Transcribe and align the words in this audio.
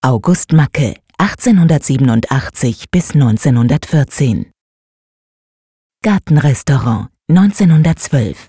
August 0.00 0.52
Macke, 0.52 0.94
1887 1.18 2.84
bis 2.88 3.14
1914. 3.14 4.52
Gartenrestaurant, 6.04 7.08
1912. 7.28 8.48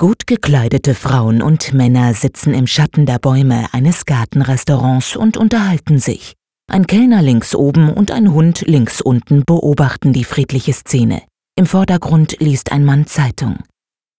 Gut 0.00 0.26
gekleidete 0.26 0.94
Frauen 0.94 1.42
und 1.42 1.74
Männer 1.74 2.14
sitzen 2.14 2.54
im 2.54 2.66
Schatten 2.66 3.04
der 3.04 3.18
Bäume 3.18 3.66
eines 3.74 4.06
Gartenrestaurants 4.06 5.16
und 5.16 5.36
unterhalten 5.36 5.98
sich. 5.98 6.32
Ein 6.66 6.86
Kellner 6.86 7.20
links 7.20 7.54
oben 7.54 7.92
und 7.92 8.10
ein 8.10 8.32
Hund 8.32 8.62
links 8.62 9.02
unten 9.02 9.44
beobachten 9.44 10.14
die 10.14 10.24
friedliche 10.24 10.72
Szene. 10.72 11.24
Im 11.56 11.66
Vordergrund 11.66 12.38
liest 12.40 12.72
ein 12.72 12.86
Mann 12.86 13.06
Zeitung. 13.06 13.58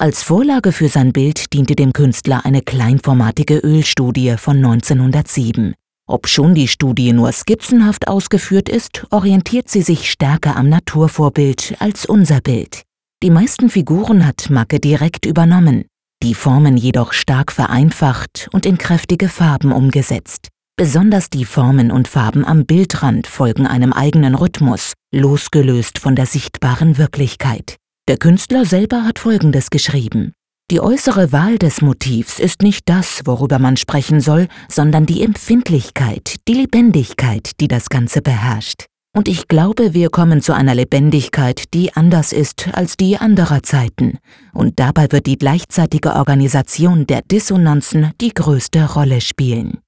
Als 0.06 0.22
Vorlage 0.22 0.72
für 0.72 0.88
sein 0.88 1.14
Bild 1.14 1.52
diente 1.52 1.76
dem 1.76 1.92
Künstler 1.92 2.46
eine 2.46 2.62
kleinformatige 2.62 3.58
Ölstudie 3.58 4.36
von 4.38 4.58
1907. 4.58 5.74
Obschon 6.08 6.54
die 6.54 6.68
Studie 6.68 7.12
nur 7.12 7.32
skizzenhaft 7.32 8.08
ausgeführt 8.08 8.70
ist, 8.70 9.08
orientiert 9.10 9.68
sie 9.68 9.82
sich 9.82 10.12
stärker 10.12 10.58
am 10.58 10.70
Naturvorbild 10.70 11.78
als 11.80 12.06
unser 12.06 12.40
Bild. 12.40 12.84
Die 13.24 13.32
meisten 13.32 13.72
Figuren 13.72 14.28
hat 14.28 14.52
Macke 14.52 14.80
direkt 14.80 15.26
übernommen, 15.26 15.86
die 16.22 16.36
Formen 16.36 16.78
jedoch 16.78 17.12
stark 17.12 17.52
vereinfacht 17.52 18.48
und 18.52 18.68
in 18.68 18.78
kräftige 18.78 19.28
Farben 19.28 19.72
umgesetzt. 19.72 20.50
Besonders 20.78 21.32
die 21.32 21.46
Formen 21.46 21.90
und 21.90 22.08
Farben 22.08 22.46
am 22.46 22.68
Bildrand 22.68 23.26
folgen 23.26 23.66
einem 23.66 23.92
eigenen 23.92 24.36
Rhythmus, 24.36 24.94
losgelöst 25.12 25.98
von 25.98 26.16
der 26.16 26.28
sichtbaren 26.28 27.00
Wirklichkeit. 27.00 27.78
Der 28.08 28.18
Künstler 28.18 28.66
selber 28.66 29.04
hat 29.04 29.18
Folgendes 29.18 29.72
geschrieben. 29.72 30.34
Die 30.70 30.80
äußere 30.80 31.32
Wahl 31.32 31.58
des 31.58 31.82
Motivs 31.82 32.40
ist 32.40 32.62
nicht 32.62 32.88
das, 32.88 33.22
worüber 33.26 33.58
man 33.58 33.78
sprechen 33.78 34.20
soll, 34.22 34.48
sondern 34.70 35.08
die 35.08 35.24
Empfindlichkeit, 35.24 36.36
die 36.48 36.54
Lebendigkeit, 36.54 37.60
die 37.60 37.68
das 37.68 37.90
Ganze 37.90 38.22
beherrscht. 38.22 38.86
Und 39.16 39.28
ich 39.28 39.48
glaube, 39.48 39.96
wir 39.96 40.10
kommen 40.10 40.42
zu 40.42 40.54
einer 40.54 40.76
Lebendigkeit, 40.76 41.74
die 41.74 41.96
anders 41.96 42.32
ist 42.32 42.68
als 42.74 42.96
die 42.96 43.18
anderer 43.18 43.64
Zeiten. 43.64 44.20
Und 44.54 44.80
dabei 44.80 45.12
wird 45.12 45.26
die 45.26 45.40
gleichzeitige 45.40 46.14
Organisation 46.14 47.08
der 47.08 47.24
Dissonanzen 47.24 48.12
die 48.22 48.34
größte 48.36 48.94
Rolle 48.94 49.20
spielen. 49.20 49.80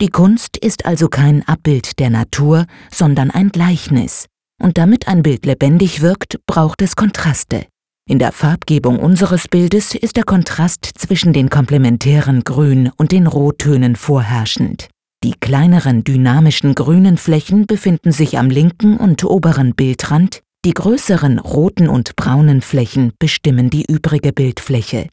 Die 0.00 0.08
Kunst 0.08 0.56
ist 0.56 0.86
also 0.86 1.08
kein 1.08 1.46
Abbild 1.46 1.98
der 1.98 2.08
Natur, 2.08 2.64
sondern 2.90 3.30
ein 3.30 3.50
Gleichnis. 3.50 4.26
Und 4.64 4.78
damit 4.78 5.08
ein 5.08 5.22
Bild 5.22 5.44
lebendig 5.44 6.00
wirkt, 6.00 6.38
braucht 6.46 6.80
es 6.80 6.96
Kontraste. 6.96 7.66
In 8.08 8.18
der 8.18 8.32
Farbgebung 8.32 8.98
unseres 8.98 9.46
Bildes 9.46 9.94
ist 9.94 10.16
der 10.16 10.24
Kontrast 10.24 10.86
zwischen 10.86 11.34
den 11.34 11.50
komplementären 11.50 12.44
Grün- 12.44 12.90
und 12.96 13.12
den 13.12 13.26
Rottönen 13.26 13.94
vorherrschend. 13.94 14.88
Die 15.22 15.34
kleineren 15.38 16.02
dynamischen 16.02 16.74
grünen 16.74 17.18
Flächen 17.18 17.66
befinden 17.66 18.10
sich 18.10 18.38
am 18.38 18.48
linken 18.48 18.96
und 18.96 19.22
oberen 19.22 19.74
Bildrand, 19.74 20.40
die 20.64 20.72
größeren 20.72 21.40
roten 21.40 21.86
und 21.86 22.16
braunen 22.16 22.62
Flächen 22.62 23.12
bestimmen 23.18 23.68
die 23.68 23.84
übrige 23.84 24.32
Bildfläche. 24.32 25.08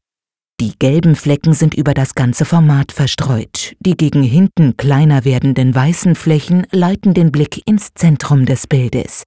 Die 0.61 0.79
gelben 0.79 1.17
Flecken 1.17 1.51
sind 1.51 1.73
über 1.73 1.93
das 1.93 2.15
ganze 2.15 2.45
Format 2.45 2.93
verstreut, 2.93 3.75
die 3.81 3.97
gegen 3.97 4.23
hinten 4.23 4.77
kleiner 4.77 5.25
werdenden 5.25 5.75
weißen 5.75 6.15
Flächen 6.15 6.67
leiten 6.71 7.13
den 7.13 7.33
Blick 7.33 7.67
ins 7.67 7.89
Zentrum 7.95 8.45
des 8.45 8.65
Bildes. 8.67 9.23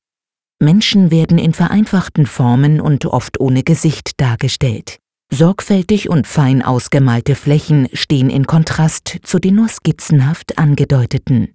Menschen 0.65 1.11
werden 1.11 1.39
in 1.39 1.53
vereinfachten 1.53 2.27
Formen 2.27 2.81
und 2.81 3.07
oft 3.07 3.39
ohne 3.41 3.62
Gesicht 3.62 4.20
dargestellt. 4.20 4.98
Sorgfältig 5.33 6.09
und 6.09 6.27
fein 6.27 6.62
ausgemalte 6.62 7.34
Flächen 7.34 7.89
stehen 7.93 8.30
in 8.30 8.47
Kontrast 8.47 9.19
zu 9.23 9.39
den 9.39 9.57
nur 9.57 9.69
skizzenhaft 9.69 10.58
angedeuteten. 10.58 11.55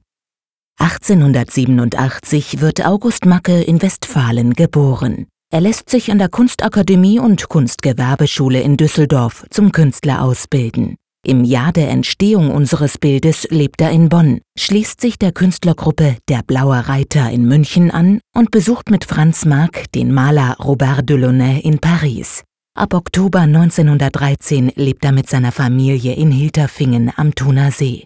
1887 0.79 2.61
wird 2.61 2.85
August 2.85 3.25
Macke 3.25 3.61
in 3.61 3.81
Westfalen 3.81 4.53
geboren. 4.53 5.27
Er 5.51 5.61
lässt 5.61 5.89
sich 5.89 6.11
an 6.11 6.19
der 6.19 6.29
Kunstakademie 6.29 7.19
und 7.19 7.49
Kunstgewerbeschule 7.49 8.61
in 8.61 8.77
Düsseldorf 8.77 9.45
zum 9.49 9.71
Künstler 9.71 10.21
ausbilden. 10.21 10.95
Im 11.25 11.43
Jahr 11.43 11.73
der 11.73 11.89
Entstehung 11.89 12.49
unseres 12.49 12.97
Bildes 12.97 13.45
lebt 13.49 13.81
er 13.81 13.91
in 13.91 14.07
Bonn, 14.07 14.39
schließt 14.57 15.01
sich 15.01 15.19
der 15.19 15.33
Künstlergruppe 15.33 16.15
Der 16.29 16.43
Blaue 16.43 16.87
Reiter 16.87 17.29
in 17.29 17.45
München 17.45 17.91
an 17.91 18.21
und 18.33 18.51
besucht 18.51 18.89
mit 18.89 19.03
Franz 19.03 19.43
Marc 19.43 19.91
den 19.91 20.13
Maler 20.13 20.55
Robert 20.59 21.09
Delaunay 21.09 21.59
in 21.59 21.79
Paris. 21.79 22.43
Ab 22.73 22.93
Oktober 22.93 23.39
1913 23.39 24.71
lebt 24.75 25.03
er 25.03 25.11
mit 25.11 25.29
seiner 25.29 25.51
Familie 25.51 26.13
in 26.13 26.31
Hilterfingen 26.31 27.11
am 27.13 27.35
Thuner 27.35 27.71
See. 27.71 28.05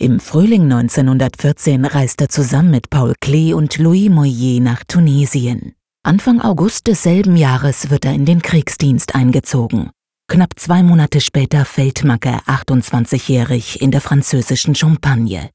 Im 0.00 0.18
Frühling 0.18 0.62
1914 0.62 1.84
reist 1.84 2.22
er 2.22 2.30
zusammen 2.30 2.70
mit 2.70 2.88
Paul 2.88 3.14
Klee 3.20 3.52
und 3.52 3.76
Louis 3.76 4.08
Moyer 4.08 4.60
nach 4.60 4.84
Tunesien. 4.88 5.74
Anfang 6.02 6.40
August 6.40 6.86
desselben 6.86 7.36
Jahres 7.36 7.90
wird 7.90 8.06
er 8.06 8.14
in 8.14 8.24
den 8.24 8.40
Kriegsdienst 8.40 9.14
eingezogen. 9.14 9.90
Knapp 10.26 10.58
zwei 10.58 10.82
Monate 10.82 11.20
später 11.20 11.64
fällt 11.66 12.02
Macke 12.02 12.38
28-jährig 12.46 13.82
in 13.82 13.90
der 13.90 14.00
französischen 14.00 14.74
Champagne. 14.74 15.50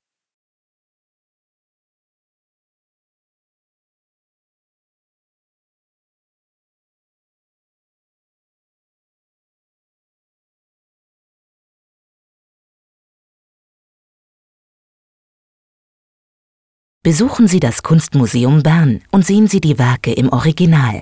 Besuchen 17.01 17.47
Sie 17.47 17.59
das 17.59 17.81
Kunstmuseum 17.81 18.61
Bern 18.61 19.01
und 19.11 19.25
sehen 19.25 19.47
Sie 19.47 19.61
die 19.61 19.79
Werke 19.79 20.13
im 20.13 20.29
Original. 20.29 21.01